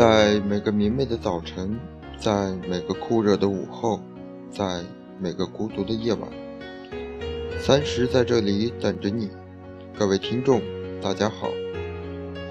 [0.00, 1.78] 在每个明媚的早晨，
[2.16, 4.00] 在每个酷热的午后，
[4.50, 4.82] 在
[5.18, 6.26] 每个孤独的夜晚，
[7.58, 9.28] 三十在这里等着你。
[9.98, 10.62] 各位听众，
[11.02, 11.50] 大家好，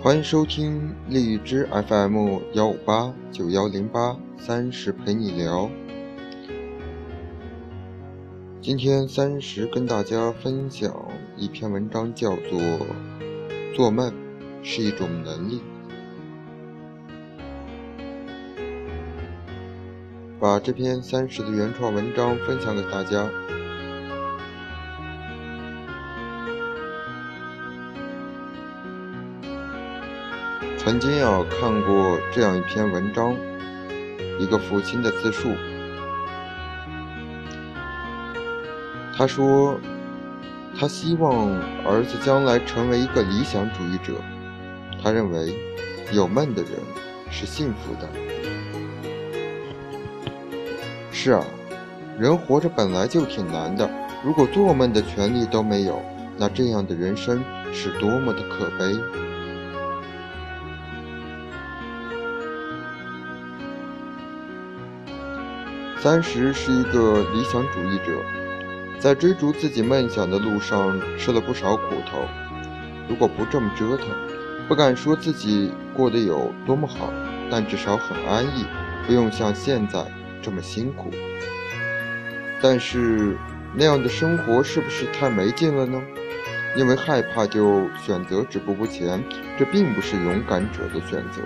[0.03, 5.71] 欢迎收听荔枝 FM 幺五八九幺零八三十陪你聊。
[8.61, 10.95] 今天三十跟大家分享
[11.35, 12.61] 一篇文章，叫做
[13.75, 14.13] 《做梦
[14.61, 15.55] 是一种能力》。
[20.39, 23.29] 把这篇三十的原创文章分享给大家。
[30.77, 33.35] 曾经啊看过这样一篇文章，
[34.39, 35.49] 一个父亲的自述。
[39.17, 39.77] 他说，
[40.79, 41.49] 他希望
[41.85, 44.13] 儿子将来成为一个理想主义者。
[45.03, 45.53] 他认为，
[46.13, 46.71] 有梦的人
[47.29, 48.07] 是幸福的。
[51.21, 51.43] 是啊，
[52.17, 53.89] 人活着本来就挺难的。
[54.23, 56.01] 如果做梦的权利都没有，
[56.37, 58.97] 那这样的人生是多么的可悲。
[65.99, 68.13] 三十是一个理想主义者，
[68.97, 72.19] 在追逐自己梦想的路上吃了不少苦头。
[73.09, 74.07] 如果不这么折腾，
[74.69, 77.11] 不敢说自己过得有多么好，
[77.51, 78.65] 但至少很安逸，
[79.05, 79.99] 不用像现在。
[80.41, 81.11] 这么辛苦，
[82.61, 83.37] 但是
[83.75, 86.01] 那样的生活是不是太没劲了呢？
[86.75, 89.23] 因为害怕就选择止步不前，
[89.57, 91.41] 这并不是勇敢者的选择。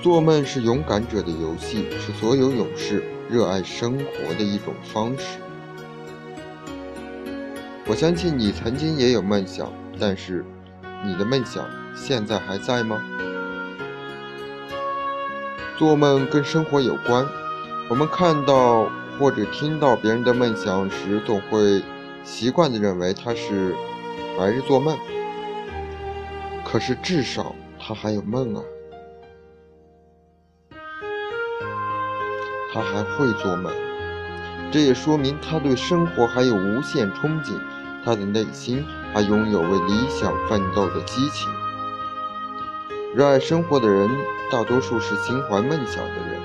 [0.00, 5.38] 做梦是勇敢者的游戏，是所有勇士热爱生活的一种方式。
[7.86, 10.44] 我相信你曾经也有梦想，但是
[11.04, 12.98] 你的梦想现在还在吗？
[15.76, 17.26] 做梦跟生活有关，
[17.88, 18.88] 我们看到
[19.18, 21.82] 或者听到别人的梦想时，总会
[22.22, 23.74] 习惯地认为他是
[24.38, 24.96] 白日做梦。
[26.64, 28.62] 可是至少他还有梦啊，
[32.72, 33.72] 他还会做梦，
[34.70, 37.52] 这也说明他对生活还有无限憧憬，
[38.04, 41.48] 他的内心还拥有为理想奋斗的激情。
[43.14, 44.10] 热爱生活的人，
[44.50, 46.42] 大多数是心怀梦想的人。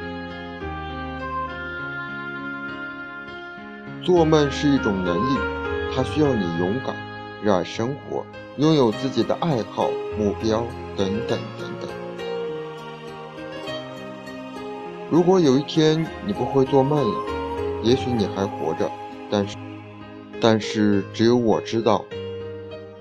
[4.03, 5.40] 做梦是一种能力，
[5.96, 6.96] 它需要你勇敢、
[7.41, 8.24] 热爱生活、
[8.57, 10.63] 拥有自己的爱好、目标
[10.96, 11.90] 等等等等。
[15.09, 17.18] 如果有一天你不会做梦了，
[17.81, 18.88] 也许你还活着，
[19.31, 19.57] 但是，
[20.40, 22.06] 但是只有我知道，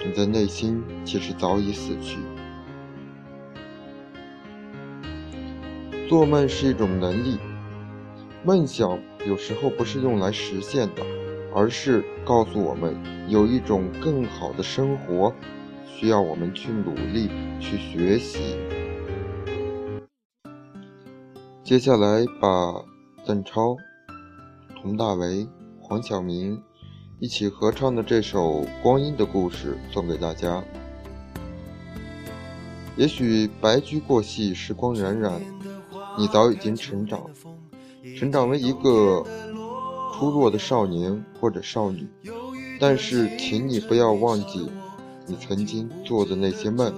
[0.02, 2.16] 你的内心其实早已死去。
[6.08, 7.36] 做梦是一种能力，
[8.42, 11.02] 梦想有时候不是用来实现的，
[11.54, 12.96] 而是告诉我们
[13.28, 15.30] 有一种更好的生活，
[15.86, 17.28] 需要我们去努力
[17.60, 18.56] 去学习。
[21.62, 22.82] 接下来把
[23.26, 23.76] 邓超、
[24.82, 25.46] 佟大为、
[25.78, 26.58] 黄晓明
[27.20, 30.64] 一起合唱的这首《光阴的故事》送给大家。
[32.96, 35.38] 也许白驹过隙，时光荏苒。
[36.18, 37.30] 你早已经成长，
[38.18, 39.24] 成长为一个
[40.12, 42.08] 出落的少年或者少女，
[42.80, 44.68] 但是，请你不要忘记
[45.26, 46.92] 你曾经做的那些梦。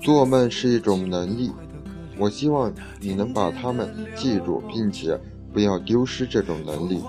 [0.00, 1.52] 做梦是一种能力，
[2.16, 5.20] 我希望你能把它们记住，并且
[5.52, 7.02] 不要丢失这种能力。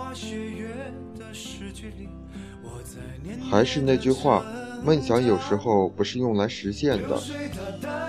[3.49, 4.43] 还是那句话。
[4.83, 7.19] 梦想有时候不是用来实现的，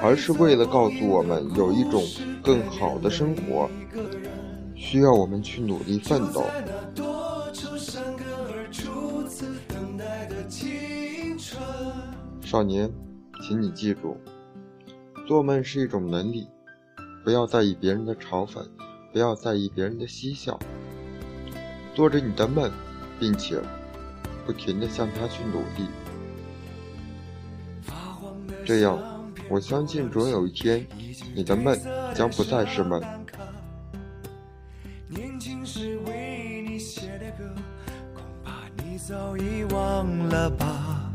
[0.03, 2.03] 而是为了告诉我们有一种
[2.43, 3.69] 更好的生活，
[4.75, 6.45] 需要我们去努力奋斗。
[12.41, 12.91] 少年，
[13.43, 14.17] 请你记住，
[15.27, 16.49] 做梦是一种能力，
[17.25, 18.67] 不要在意别人的嘲讽，
[19.13, 20.59] 不要在意别人的嬉笑，
[21.95, 22.71] 做着你的梦，
[23.19, 23.61] 并且
[24.47, 25.89] 不停地向他去努力。
[28.71, 28.97] 这样，
[29.49, 30.87] 我相信总有一天，
[31.35, 31.77] 你的梦
[32.15, 33.03] 将不再是梦。
[35.09, 37.53] 年轻时为你写的歌，
[38.15, 41.11] 恐怕你早已忘了吧。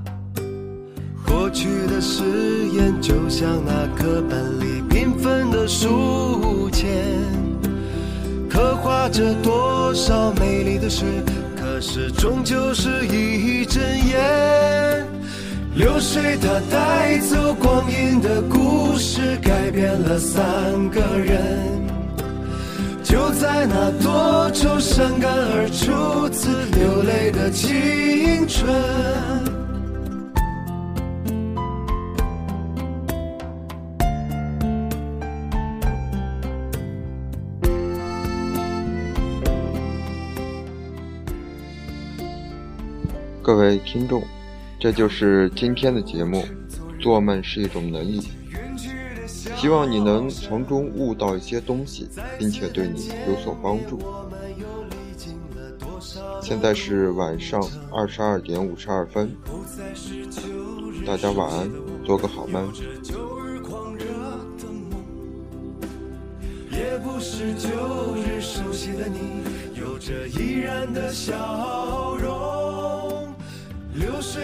[1.26, 6.92] 过去的誓言就像那课本里缤纷的书签，
[8.50, 11.06] 刻画着多少美丽的诗，
[11.56, 15.15] 可是终究是一阵烟。
[15.76, 21.86] 流水它带走光阴的故事，改变了三个人。
[23.04, 28.74] 就在那多愁善感而初次流泪的青春。
[43.44, 44.24] 各位听众，
[44.86, 46.46] 这就是今天的节目。
[47.00, 48.22] 做梦是一种能力，
[49.56, 54.00] 希望你能从中悟到一些东西，并且对你有所帮助。
[56.40, 57.60] 现在是晚上
[57.92, 59.36] 二十二点五十二分，
[61.04, 61.68] 大家晚安，
[62.06, 62.72] 做个好梦。
[66.70, 67.70] 也不是旧
[68.18, 73.34] 日熟悉的你，有着依然的笑容。
[73.96, 74.44] 流水